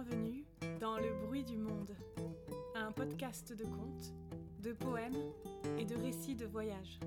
bienvenue 0.00 0.46
dans 0.78 0.96
Le 0.96 1.12
bruit 1.26 1.44
du 1.44 1.58
monde, 1.58 1.94
un 2.74 2.90
podcast 2.90 3.52
de 3.52 3.64
contes, 3.64 4.14
de 4.60 4.72
poèmes 4.72 5.32
et 5.78 5.84
de 5.84 5.94
récits 5.94 6.34
de 6.34 6.46
voyage. 6.46 7.00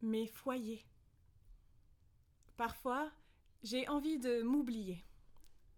Mes 0.00 0.26
foyers. 0.26 0.84
Parfois, 2.56 3.10
j'ai 3.62 3.88
envie 3.88 4.18
de 4.18 4.42
m'oublier. 4.42 5.04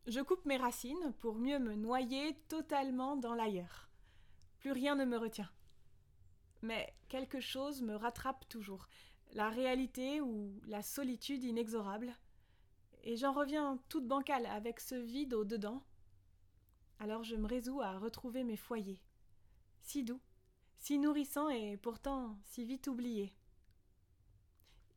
Je 0.07 0.21
coupe 0.21 0.47
mes 0.47 0.57
racines 0.57 1.13
pour 1.19 1.35
mieux 1.35 1.59
me 1.59 1.75
noyer 1.75 2.37
totalement 2.49 3.17
dans 3.17 3.35
l'ailleurs. 3.35 3.91
Plus 4.61 4.73
rien 4.73 4.95
ne 4.95 5.05
me 5.05 5.19
retient. 5.19 5.51
Mais 6.63 6.95
quelque 7.09 7.41
chose 7.41 7.83
me 7.83 7.97
rattrape 7.97 8.49
toujours, 8.49 8.87
la 9.35 9.51
réalité 9.51 10.21
ou 10.21 10.61
la 10.67 10.83
solitude 10.83 11.43
inexorable, 11.45 12.15
et 13.03 13.17
j'en 13.17 13.33
reviens 13.33 13.79
toute 13.89 14.07
bancale 14.07 14.47
avec 14.47 14.81
ce 14.81 14.95
vide 14.95 15.35
au 15.35 15.45
dedans. 15.45 15.83
Alors 17.01 17.25
je 17.25 17.37
me 17.37 17.47
résous 17.47 17.83
à 17.83 17.99
retrouver 17.99 18.45
mes 18.45 18.57
foyers, 18.57 19.03
si 19.83 20.05
doux, 20.05 20.21
si 20.79 20.99
nourrissants 20.99 21.49
et 21.49 21.77
pourtant 21.77 22.39
si 22.45 22.65
vite 22.65 22.87
oubliés. 22.87 23.35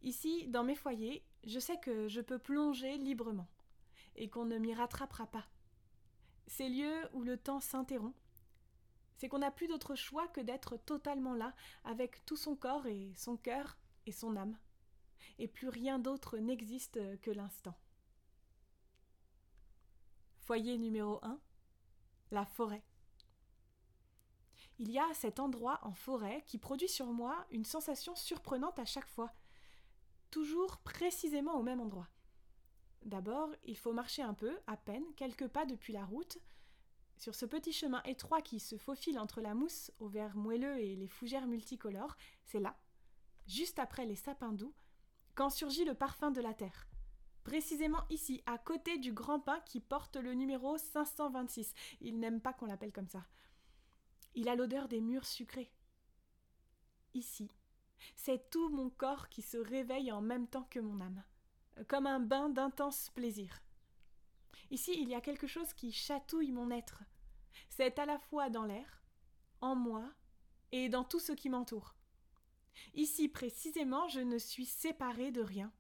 Ici, 0.04 0.48
dans 0.48 0.64
mes 0.64 0.76
foyers, 0.76 1.26
je 1.44 1.59
sais 1.59 1.80
que 1.80 2.08
je 2.08 2.22
peux 2.22 2.40
plonger 2.40 2.98
librement, 2.98 3.50
et 4.16 4.30
qu'on 4.30 4.45
ne 4.45 4.59
m'y 4.59 4.76
rattrapera 4.76 5.26
pas. 5.26 5.48
Ces 6.45 6.70
lieux 6.70 7.09
où 7.14 7.23
le 7.23 7.38
temps 7.38 7.59
s'interrompt, 7.59 8.16
c'est 9.17 9.30
qu'on 9.30 9.40
n'a 9.40 9.52
plus 9.52 9.67
d'autre 9.67 9.95
choix 9.95 10.28
que 10.28 10.42
d'être 10.42 10.78
totalement 10.78 11.34
là, 11.34 11.56
avec 11.84 12.23
tout 12.25 12.38
son 12.38 12.56
corps 12.56 12.86
et 12.86 13.12
son 13.16 13.36
cœur 13.36 13.78
et 14.08 14.11
son 14.11 14.36
âme. 14.36 14.58
Et 15.39 15.47
plus 15.47 15.69
rien 15.69 16.00
d'autre 16.00 16.38
n'existe 16.38 17.00
que 17.22 17.31
l'instant. 17.31 17.77
Foyer 20.38 20.77
numéro 20.77 21.19
1 21.23 21.39
La 22.31 22.45
forêt. 22.45 22.83
Il 24.80 24.91
y 24.91 25.00
a 25.00 25.13
cet 25.13 25.39
endroit 25.39 25.80
en 25.83 25.94
forêt 25.94 26.44
qui 26.45 26.58
produit 26.58 26.88
sur 26.88 27.08
moi 27.08 27.45
une 27.52 27.66
sensation 27.66 28.16
surprenante 28.16 28.80
à 28.80 28.85
chaque 28.85 29.08
fois, 29.08 29.33
toujours 30.30 30.78
précisément 30.78 31.55
au 31.59 31.63
même 31.63 31.81
endroit. 31.81 32.08
D'abord, 33.03 33.50
il 33.63 33.78
faut 33.78 33.94
marcher 33.94 34.22
un 34.22 34.33
peu, 34.33 34.58
à 34.67 34.78
peine, 34.78 35.05
quelques 35.16 35.47
pas 35.47 35.66
depuis 35.66 35.94
la 35.94 36.05
route, 36.05 36.38
sur 37.17 37.33
ce 37.33 37.45
petit 37.45 37.73
chemin 37.73 38.03
étroit 38.03 38.41
qui 38.41 38.59
se 38.59 38.78
faufile 38.78 39.17
entre 39.17 39.41
la 39.41 39.55
mousse 39.55 39.91
au 40.00 40.08
vert 40.08 40.35
moelleux 40.35 40.80
et 40.80 40.95
les 40.95 41.08
fougères 41.08 41.47
multicolores, 41.47 42.16
c'est 42.44 42.59
là, 42.59 42.78
juste 43.48 43.80
après 43.80 44.06
les 44.06 44.16
sapins 44.16 44.53
doux, 44.53 44.73
quand 45.36 45.50
surgit 45.50 45.86
le 45.86 45.94
parfum 45.94 46.31
de 46.31 46.42
la 46.42 46.53
terre. 46.53 46.88
Précisément 47.44 48.03
ici, 48.09 48.42
à 48.45 48.58
côté 48.58 48.98
du 48.98 49.14
grand 49.14 49.40
pin 49.40 49.59
qui 49.62 49.80
porte 49.80 50.17
le 50.17 50.34
numéro 50.34 50.78
526. 50.78 51.73
Il 52.02 52.20
n'aime 52.20 52.42
pas 52.42 52.52
qu'on 52.53 52.66
l'appelle 52.66 52.92
comme 52.92 53.08
ça. 53.08 53.25
Il 54.36 54.50
a 54.50 54.56
l'odeur 54.56 54.88
des 54.90 55.00
murs 55.00 55.25
sucrés. 55.25 55.72
Ici, 57.14 57.50
c'est 58.16 58.50
tout 58.50 58.70
mon 58.70 58.90
corps 58.90 59.30
qui 59.30 59.42
se 59.42 59.58
réveille 59.58 60.12
en 60.12 60.22
même 60.22 60.48
temps 60.48 60.68
que 60.70 60.80
mon 60.80 61.00
âme, 61.00 61.23
comme 61.88 62.06
un 62.06 62.20
bain 62.20 62.50
d'intense 62.50 63.09
plaisir. 63.12 63.62
Ici, 64.70 64.95
il 65.00 65.08
y 65.08 65.16
a 65.16 65.22
quelque 65.22 65.48
chose 65.48 65.73
qui 65.73 65.92
chatouille 65.92 66.52
mon 66.52 66.70
être. 66.70 67.03
C'est 67.70 67.98
à 67.98 68.06
la 68.06 68.20
fois 68.20 68.50
dans 68.50 68.66
l'air, 68.66 69.02
en 69.62 69.75
moi 69.75 70.03
et 70.72 70.90
dans 70.90 71.03
tout 71.03 71.20
ce 71.20 71.31
qui 71.31 71.50
m'entoure. 71.50 71.97
Ici 72.94 73.28
précisément, 73.30 74.08
je 74.08 74.20
ne 74.20 74.38
suis 74.38 74.66
séparée 74.66 75.32
de 75.32 75.42
rien. 75.42 75.72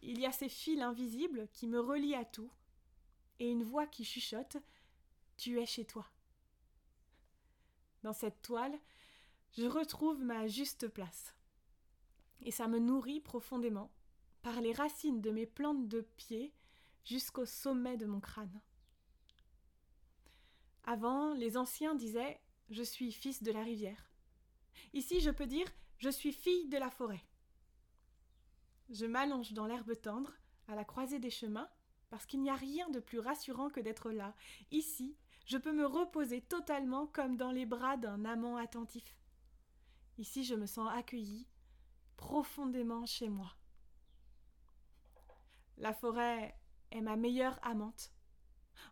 Il 0.00 0.20
y 0.20 0.26
a 0.26 0.32
ces 0.32 0.48
fils 0.48 0.80
invisibles 0.80 1.48
qui 1.52 1.66
me 1.66 1.80
relient 1.80 2.14
à 2.14 2.24
tout, 2.24 2.50
et 3.38 3.50
une 3.50 3.64
voix 3.64 3.86
qui 3.86 4.04
chuchote 4.04 4.58
Tu 5.36 5.60
es 5.60 5.66
chez 5.66 5.84
toi. 5.84 6.06
Dans 8.02 8.12
cette 8.12 8.42
toile, 8.42 8.78
je 9.56 9.64
retrouve 9.66 10.22
ma 10.22 10.46
juste 10.46 10.88
place. 10.88 11.34
Et 12.42 12.50
ça 12.50 12.68
me 12.68 12.78
nourrit 12.78 13.20
profondément, 13.20 13.90
par 14.42 14.60
les 14.60 14.72
racines 14.72 15.22
de 15.22 15.30
mes 15.30 15.46
plantes 15.46 15.88
de 15.88 16.02
pied 16.02 16.52
jusqu'au 17.04 17.46
sommet 17.46 17.96
de 17.96 18.06
mon 18.06 18.20
crâne. 18.20 18.60
Avant, 20.84 21.32
les 21.32 21.56
anciens 21.56 21.94
disaient 21.94 22.38
Je 22.68 22.82
suis 22.82 23.10
fils 23.10 23.42
de 23.42 23.52
la 23.52 23.62
rivière. 23.62 24.10
Ici, 24.94 25.20
je 25.20 25.30
peux 25.30 25.46
dire 25.46 25.66
Je 25.98 26.08
suis 26.08 26.32
fille 26.32 26.68
de 26.68 26.78
la 26.78 26.88
forêt. 26.88 27.22
Je 28.90 29.06
m'allonge 29.06 29.52
dans 29.52 29.66
l'herbe 29.66 30.00
tendre, 30.00 30.32
à 30.68 30.76
la 30.76 30.84
croisée 30.84 31.18
des 31.18 31.30
chemins, 31.30 31.68
parce 32.10 32.26
qu'il 32.26 32.40
n'y 32.40 32.50
a 32.50 32.54
rien 32.54 32.88
de 32.90 33.00
plus 33.00 33.18
rassurant 33.18 33.70
que 33.70 33.80
d'être 33.80 34.12
là. 34.12 34.34
Ici, 34.70 35.16
je 35.46 35.58
peux 35.58 35.72
me 35.72 35.84
reposer 35.84 36.40
totalement 36.40 37.08
comme 37.08 37.36
dans 37.36 37.50
les 37.50 37.66
bras 37.66 37.96
d'un 37.96 38.24
amant 38.24 38.56
attentif. 38.56 39.18
Ici, 40.16 40.44
je 40.44 40.54
me 40.54 40.66
sens 40.66 40.88
accueillie, 40.92 41.48
profondément 42.16 43.04
chez 43.04 43.28
moi. 43.28 43.52
La 45.76 45.92
forêt 45.92 46.56
est 46.92 47.00
ma 47.00 47.16
meilleure 47.16 47.58
amante. 47.62 48.12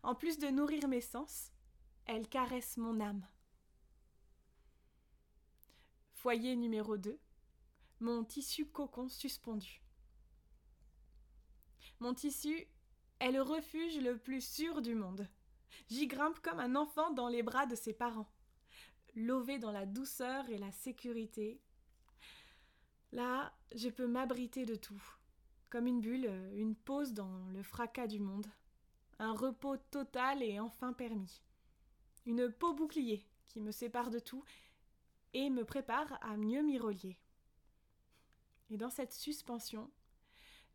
En 0.03 0.15
plus 0.15 0.37
de 0.37 0.47
nourrir 0.47 0.89
mes 0.89 1.01
sens, 1.01 1.51
elle 2.05 2.27
caresse 2.27 2.75
mon 2.75 2.99
âme. 2.99 3.25
Foyer 6.23 6.55
numéro 6.55 6.95
2. 6.95 7.19
Mon 7.99 8.23
tissu 8.23 8.65
cocon 8.65 9.09
suspendu. 9.09 9.81
Mon 11.99 12.13
tissu 12.13 12.65
est 13.19 13.33
le 13.33 13.41
refuge 13.41 13.99
le 13.99 14.17
plus 14.17 14.39
sûr 14.39 14.81
du 14.81 14.95
monde. 14.95 15.27
J'y 15.89 16.07
grimpe 16.07 16.39
comme 16.39 16.61
un 16.61 16.77
enfant 16.77 17.11
dans 17.11 17.27
les 17.27 17.43
bras 17.43 17.65
de 17.65 17.75
ses 17.75 17.91
parents, 17.91 18.31
lové 19.17 19.59
dans 19.59 19.73
la 19.73 19.85
douceur 19.85 20.49
et 20.49 20.57
la 20.57 20.71
sécurité. 20.71 21.59
Là, 23.11 23.53
je 23.75 23.89
peux 23.89 24.07
m'abriter 24.07 24.65
de 24.65 24.75
tout, 24.75 25.03
comme 25.69 25.87
une 25.87 25.99
bulle, 25.99 26.31
une 26.55 26.77
pause 26.77 27.11
dans 27.11 27.49
le 27.49 27.63
fracas 27.63 28.07
du 28.07 28.21
monde, 28.21 28.47
un 29.19 29.33
repos 29.33 29.75
total 29.91 30.41
et 30.41 30.57
enfin 30.61 30.93
permis, 30.93 31.41
une 32.25 32.49
peau 32.49 32.73
bouclier 32.73 33.27
qui 33.49 33.59
me 33.59 33.71
sépare 33.71 34.09
de 34.09 34.19
tout 34.19 34.45
et 35.33 35.49
me 35.49 35.65
prépare 35.65 36.17
à 36.21 36.37
mieux 36.37 36.61
m'y 36.61 36.77
relier. 36.77 37.17
Et 38.69 38.77
dans 38.77 38.89
cette 38.89 39.13
suspension, 39.13 39.91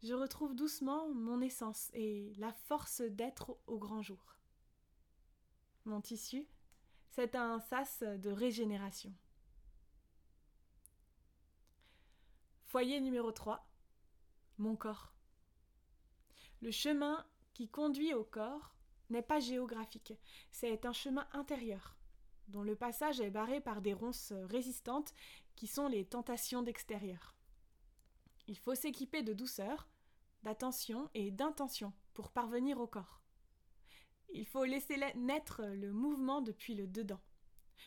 je 0.03 0.15
retrouve 0.15 0.55
doucement 0.55 1.09
mon 1.13 1.41
essence 1.41 1.91
et 1.93 2.33
la 2.37 2.53
force 2.53 3.01
d'être 3.01 3.59
au 3.67 3.79
grand 3.79 4.03
jour. 4.03 4.37
Mon 5.85 6.01
tissu, 6.01 6.47
c'est 7.11 7.35
un 7.35 7.59
sas 7.61 8.03
de 8.03 8.31
régénération. 8.31 9.13
Foyer 12.67 13.01
numéro 13.01 13.33
3. 13.33 13.67
Mon 14.59 14.77
corps. 14.77 15.13
Le 16.61 16.71
chemin 16.71 17.27
qui 17.55 17.69
conduit 17.69 18.15
au 18.15 18.25
corps 18.25 18.75
n'est 19.11 19.23
pas 19.23 19.41
géographique, 19.41 20.13
c'est 20.53 20.85
un 20.85 20.93
chemin 20.93 21.27
intérieur, 21.33 21.98
dont 22.49 22.63
le 22.63 22.77
passage 22.77 23.21
est 23.21 23.31
barré 23.31 23.61
par 23.61 23.81
des 23.81 23.93
ronces 23.93 24.33
résistantes 24.33 25.13
qui 25.55 25.67
sont 25.67 25.89
les 25.89 26.05
tentations 26.05 26.63
d'extérieur. 26.63 27.37
Il 28.47 28.59
faut 28.59 28.75
s'équiper 28.75 29.23
de 29.23 29.33
douceur, 29.35 29.89
d'attention 30.43 31.11
et 31.15 31.31
d'intention 31.31 31.93
pour 32.15 32.31
parvenir 32.31 32.81
au 32.81 32.87
corps. 32.87 33.23
Il 34.31 34.47
faut 34.47 34.65
laisser 34.65 34.97
naître 35.17 35.63
le 35.65 35.93
mouvement 35.93 36.41
depuis 36.41 36.75
le 36.75 36.87
dedans. 36.87 37.21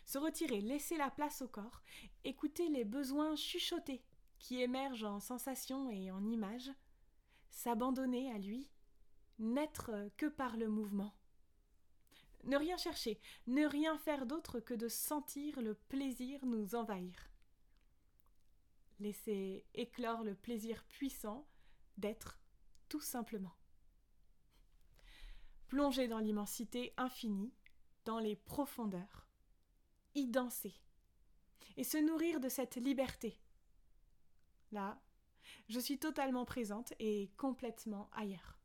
Se 0.06 0.18
retirer, 0.18 0.62
laisser 0.62 0.98
la 0.98 1.12
place 1.12 1.42
au 1.42 1.48
corps, 1.48 1.82
écouter 2.24 2.70
les 2.70 2.86
besoins 2.86 3.36
chuchotés 3.36 4.04
qui 4.40 4.62
émergent 4.62 5.04
en 5.04 5.20
sensations 5.20 5.90
et 5.90 6.12
en 6.12 6.26
images, 6.26 6.72
s'abandonner 7.52 8.32
à 8.32 8.38
lui, 8.38 8.70
n'être 9.40 9.92
que 10.18 10.26
par 10.26 10.58
le 10.58 10.68
mouvement. 10.68 11.14
Ne 12.44 12.58
rien 12.58 12.78
chercher, 12.78 13.20
ne 13.48 13.66
rien 13.66 13.98
faire 13.98 14.26
d'autre 14.26 14.60
que 14.60 14.74
de 14.74 14.88
sentir 14.88 15.62
le 15.62 15.76
plaisir 15.76 16.46
nous 16.46 16.76
envahir 16.76 17.32
laisser 19.02 19.66
éclore 19.74 20.24
le 20.24 20.36
plaisir 20.36 20.84
puissant 20.86 21.48
d'être 21.98 22.40
tout 22.88 23.02
simplement. 23.02 23.56
Plonger 25.68 26.08
dans 26.08 26.20
l'immensité 26.20 26.94
infinie, 26.98 27.54
dans 28.06 28.20
les 28.20 28.36
profondeurs, 28.36 29.28
y 30.16 30.28
danser, 30.28 30.74
et 31.78 31.84
se 31.84 31.98
nourrir 31.98 32.40
de 32.40 32.50
cette 32.50 32.76
liberté. 32.76 33.40
Là, 34.72 35.02
je 35.68 35.80
suis 35.80 35.98
totalement 35.98 36.46
présente 36.46 36.94
et 37.00 37.32
complètement 37.38 38.10
ailleurs. 38.14 38.60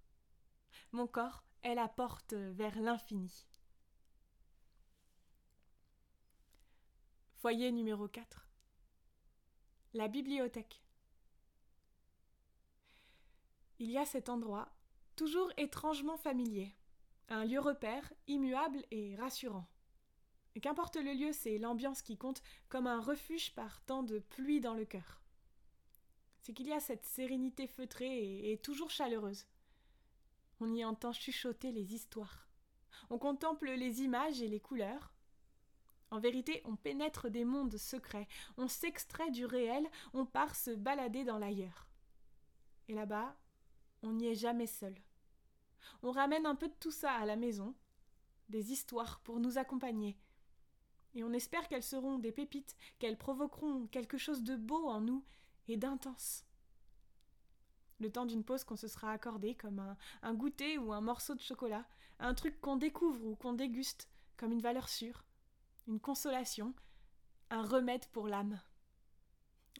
Mon 0.92 1.06
corps 1.06 1.44
est 1.62 1.74
la 1.74 1.88
porte 1.88 2.34
vers 2.34 2.78
l'infini. 2.80 3.46
Foyer 7.38 7.70
numéro 7.70 8.08
4 8.08 8.46
la 9.94 10.08
bibliothèque. 10.08 10.82
il 13.78 13.90
y 13.90 13.98
a 13.98 14.04
cet 14.04 14.28
endroit, 14.28 14.68
toujours 15.16 15.50
étrangement 15.56 16.16
familier, 16.16 16.74
un 17.28 17.44
lieu 17.44 17.60
repère, 17.60 18.12
immuable 18.26 18.84
et 18.90 19.16
rassurant. 19.16 19.66
Qu'importe 20.60 20.96
le 20.96 21.12
lieu, 21.12 21.32
c'est 21.32 21.58
l'ambiance 21.58 22.02
qui 22.02 22.16
compte 22.16 22.42
comme 22.68 22.86
un 22.86 23.00
refuge 23.00 23.54
par 23.54 23.82
tant 23.82 24.02
de 24.02 24.18
pluie 24.18 24.60
dans 24.60 24.74
le 24.74 24.86
cœur. 24.86 25.20
C'est 26.42 26.54
qu'il 26.54 26.66
y 26.66 26.72
a 26.72 26.80
cette 26.80 27.04
sérénité 27.04 27.66
feutrée 27.66 28.50
et, 28.50 28.58
toujours 28.58 28.90
chaleureuse. 28.90 29.46
On 30.60 30.72
y 30.74 30.84
entend 30.84 31.12
chuchoter 31.12 31.72
les 31.72 31.94
histoires. 31.94 32.48
On 33.10 33.18
contemple 33.18 33.70
les 33.70 34.02
images 34.02 34.40
et 34.40 34.48
les 34.48 34.60
couleurs. 34.60 35.12
En 36.10 36.20
vérité, 36.20 36.62
on 36.64 36.76
pénètre 36.76 37.30
des 37.30 37.44
mondes 37.44 37.76
secrets, 37.76 38.28
on 38.56 38.68
s'extrait 38.68 39.30
du 39.30 39.44
réel, 39.44 39.88
on 40.12 40.24
part 40.24 40.54
se 40.54 40.70
balader 40.70 41.24
dans 41.24 41.38
l'ailleurs. 41.38 41.88
Et 42.88 42.94
là-bas, 42.94 43.36
on 44.02 44.12
n'y 44.12 44.28
est 44.28 44.36
jamais 44.36 44.68
seul. 44.68 44.94
On 46.02 46.12
ramène 46.12 46.46
un 46.46 46.54
peu 46.54 46.68
de 46.68 46.74
tout 46.78 46.92
ça 46.92 47.12
à 47.12 47.26
la 47.26 47.36
maison, 47.36 47.74
des 48.48 48.72
histoires 48.72 49.20
pour 49.20 49.40
nous 49.40 49.58
accompagner. 49.58 50.16
Et 51.14 51.24
on 51.24 51.32
espère 51.32 51.66
qu'elles 51.68 51.82
seront 51.82 52.18
des 52.18 52.32
pépites, 52.32 52.76
qu'elles 52.98 53.18
provoqueront 53.18 53.86
quelque 53.88 54.18
chose 54.18 54.42
de 54.42 54.54
beau 54.54 54.86
en 54.86 55.00
nous 55.00 55.24
et 55.66 55.76
d'intense. 55.76 56.44
Le 57.98 58.12
temps 58.12 58.26
d'une 58.26 58.44
pause 58.44 58.62
qu'on 58.62 58.76
se 58.76 58.88
sera 58.88 59.10
accordé 59.10 59.54
comme 59.54 59.78
un, 59.78 59.96
un 60.22 60.34
goûter 60.34 60.78
ou 60.78 60.92
un 60.92 61.00
morceau 61.00 61.34
de 61.34 61.40
chocolat, 61.40 61.86
un 62.18 62.34
truc 62.34 62.60
qu'on 62.60 62.76
découvre 62.76 63.24
ou 63.24 63.34
qu'on 63.34 63.54
déguste 63.54 64.08
comme 64.36 64.52
une 64.52 64.60
valeur 64.60 64.88
sûre, 64.88 65.24
une 65.86 66.00
consolation, 66.00 66.74
un 67.50 67.62
remède 67.62 68.06
pour 68.08 68.28
l'âme. 68.28 68.60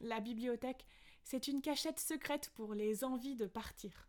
La 0.00 0.20
bibliothèque, 0.20 0.86
c'est 1.22 1.48
une 1.48 1.62
cachette 1.62 1.98
secrète 1.98 2.50
pour 2.50 2.74
les 2.74 3.02
envies 3.04 3.34
de 3.34 3.46
partir. 3.46 4.08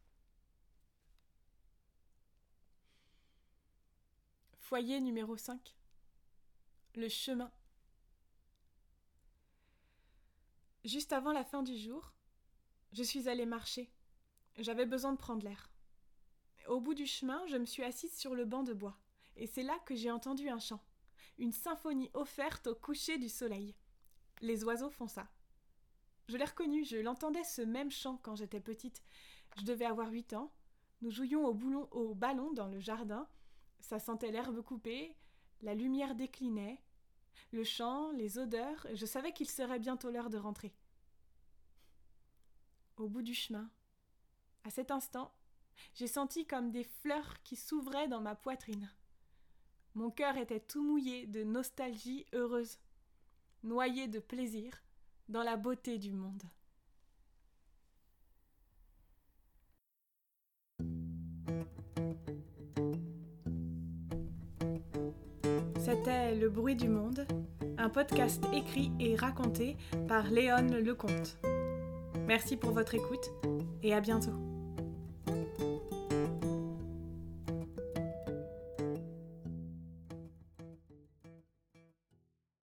Foyer 4.60 5.00
numéro 5.00 5.38
5. 5.38 5.76
Le 6.96 7.10
chemin. 7.10 7.52
Juste 10.84 11.14
avant 11.14 11.32
la 11.32 11.44
fin 11.44 11.64
du 11.64 11.78
jour, 11.78 12.14
je 12.92 13.04
suis 13.04 13.30
allée 13.30 13.46
marcher. 13.46 13.90
J'avais 14.58 14.86
besoin 14.86 15.14
de 15.14 15.18
prendre 15.18 15.44
l'air. 15.44 15.70
Au 16.68 16.82
bout 16.82 16.94
du 16.94 17.06
chemin, 17.06 17.46
je 17.48 17.58
me 17.58 17.66
suis 17.66 17.84
assise 17.84 18.16
sur 18.18 18.36
le 18.36 18.46
banc 18.46 18.64
de 18.64 18.74
bois, 18.74 19.00
et 19.38 19.48
c'est 19.48 19.64
là 19.64 19.78
que 19.86 19.96
j'ai 19.96 20.12
entendu 20.12 20.50
un 20.50 20.60
chant, 20.60 20.84
une 21.38 21.52
symphonie 21.52 22.10
offerte 22.14 22.68
au 22.68 22.76
coucher 22.76 23.18
du 23.18 23.30
soleil. 23.30 23.76
Les 24.42 24.64
oiseaux 24.64 24.90
font 24.90 25.08
ça. 25.08 25.28
Je 26.28 26.38
l'ai 26.38 26.46
reconnu, 26.46 26.84
je 26.84 26.98
l'entendais 26.98 27.44
ce 27.44 27.62
même 27.62 27.92
chant 27.92 28.20
quand 28.22 28.36
j'étais 28.36 28.60
petite. 28.60 29.02
Je 29.58 29.64
devais 29.64 29.86
avoir 29.86 30.12
huit 30.12 30.34
ans. 30.34 30.52
Nous 31.02 31.12
jouions 31.12 31.46
au, 31.46 31.54
boulon, 31.54 31.88
au 31.92 32.16
ballon 32.16 32.52
dans 32.54 32.68
le 32.68 32.80
jardin, 32.80 33.28
ça 33.80 34.00
sentait 34.00 34.32
l'herbe 34.32 34.62
coupée, 34.62 35.16
la 35.62 35.76
lumière 35.76 36.16
déclinait, 36.16 36.82
le 37.52 37.64
chant, 37.64 38.12
les 38.12 38.40
odeurs, 38.40 38.88
je 38.94 39.06
savais 39.06 39.32
qu'il 39.32 39.50
serait 39.50 39.80
bientôt 39.80 40.10
l'heure 40.10 40.30
de 40.30 40.38
rentrer. 40.38 40.74
Au 42.98 43.08
bout 43.08 43.22
du 43.22 43.34
chemin, 43.34 43.70
à 44.64 44.70
cet 44.70 44.92
instant, 44.92 45.32
j'ai 45.94 46.08
senti 46.08 46.46
comme 46.46 46.72
des 46.72 46.84
fleurs 46.84 47.42
qui 47.44 47.56
s'ouvraient 47.56 48.08
dans 48.08 48.22
ma 48.22 48.36
poitrine. 48.36 48.92
Mon 49.98 50.12
cœur 50.12 50.38
était 50.38 50.60
tout 50.60 50.84
mouillé 50.84 51.26
de 51.26 51.44
nostalgie 51.44 52.28
heureuse, 52.32 52.78
noyé 53.64 54.08
de 54.08 54.20
plaisir 54.20 54.84
dans 55.28 55.42
la 55.42 55.58
beauté 55.58 55.98
du 55.98 56.14
monde. 56.14 56.44
C'était 65.80 66.36
Le 66.36 66.48
bruit 66.48 66.76
du 66.76 66.90
monde, 66.90 67.26
un 67.80 67.90
podcast 67.90 68.44
écrit 68.54 68.92
et 69.00 69.16
raconté 69.16 69.78
par 70.08 70.30
Léon 70.30 70.68
Lecomte. 70.80 71.40
Merci 72.28 72.56
pour 72.56 72.70
votre 72.70 72.94
écoute 72.94 73.32
et 73.82 73.96
à 73.96 74.00
bientôt. 74.00 74.57